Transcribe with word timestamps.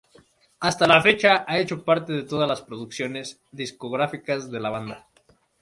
Hasta 0.59 0.87
la 0.87 0.99
fecha 0.99 1.45
ha 1.47 1.59
hecho 1.59 1.83
parte 1.85 2.11
de 2.11 2.23
todas 2.23 2.49
las 2.49 2.63
producciones 2.63 3.39
discográficas 3.51 4.49
de 4.49 4.59
la 4.59 4.71
banda. 4.71 5.07